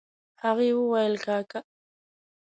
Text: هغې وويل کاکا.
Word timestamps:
هغې 0.43 0.69
وويل 0.79 1.15
کاکا. 1.25 1.59